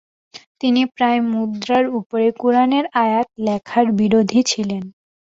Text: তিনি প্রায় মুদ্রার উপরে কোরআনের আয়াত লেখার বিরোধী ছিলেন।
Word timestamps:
তিনি 0.61 0.81
প্রায় 0.95 1.19
মুদ্রার 1.31 1.85
উপরে 1.99 2.27
কোরআনের 2.37 2.85
আয়াত 3.03 3.27
লেখার 3.39 3.85
বিরোধী 3.99 4.39
ছিলেন। 4.43 4.83